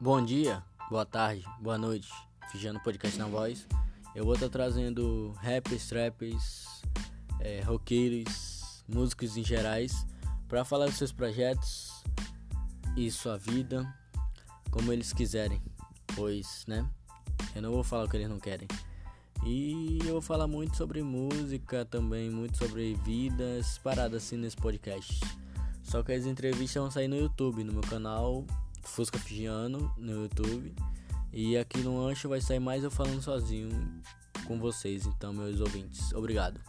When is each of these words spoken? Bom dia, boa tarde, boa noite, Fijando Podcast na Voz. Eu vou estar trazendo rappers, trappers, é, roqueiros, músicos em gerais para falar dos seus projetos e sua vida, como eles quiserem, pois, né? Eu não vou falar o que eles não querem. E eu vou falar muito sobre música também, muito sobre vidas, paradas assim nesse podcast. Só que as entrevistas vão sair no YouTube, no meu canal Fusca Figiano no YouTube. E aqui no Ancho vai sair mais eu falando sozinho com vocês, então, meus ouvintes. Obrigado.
Bom 0.00 0.24
dia, 0.24 0.62
boa 0.88 1.04
tarde, 1.04 1.44
boa 1.60 1.76
noite, 1.76 2.08
Fijando 2.52 2.78
Podcast 2.78 3.18
na 3.18 3.26
Voz. 3.26 3.66
Eu 4.14 4.24
vou 4.24 4.34
estar 4.34 4.48
trazendo 4.48 5.32
rappers, 5.38 5.88
trappers, 5.88 6.82
é, 7.40 7.62
roqueiros, 7.62 8.84
músicos 8.88 9.36
em 9.36 9.42
gerais 9.42 10.06
para 10.46 10.64
falar 10.64 10.86
dos 10.86 10.94
seus 10.94 11.10
projetos 11.10 12.04
e 12.96 13.10
sua 13.10 13.36
vida, 13.36 13.92
como 14.70 14.92
eles 14.92 15.12
quiserem, 15.12 15.60
pois, 16.14 16.64
né? 16.68 16.88
Eu 17.56 17.62
não 17.62 17.72
vou 17.72 17.82
falar 17.82 18.04
o 18.04 18.08
que 18.08 18.18
eles 18.18 18.28
não 18.28 18.38
querem. 18.38 18.68
E 19.44 19.98
eu 20.04 20.12
vou 20.12 20.22
falar 20.22 20.46
muito 20.46 20.76
sobre 20.76 21.02
música 21.02 21.84
também, 21.84 22.30
muito 22.30 22.56
sobre 22.56 22.94
vidas, 23.04 23.78
paradas 23.78 24.22
assim 24.22 24.36
nesse 24.36 24.56
podcast. 24.56 25.18
Só 25.82 26.04
que 26.04 26.12
as 26.12 26.24
entrevistas 26.24 26.80
vão 26.80 26.88
sair 26.88 27.08
no 27.08 27.16
YouTube, 27.16 27.64
no 27.64 27.72
meu 27.72 27.82
canal 27.82 28.46
Fusca 28.88 29.18
Figiano 29.18 29.92
no 29.96 30.24
YouTube. 30.24 30.74
E 31.32 31.56
aqui 31.56 31.78
no 31.78 32.04
Ancho 32.06 32.28
vai 32.28 32.40
sair 32.40 32.58
mais 32.58 32.82
eu 32.82 32.90
falando 32.90 33.22
sozinho 33.22 33.68
com 34.46 34.58
vocês, 34.58 35.06
então, 35.06 35.32
meus 35.32 35.60
ouvintes. 35.60 36.12
Obrigado. 36.12 36.60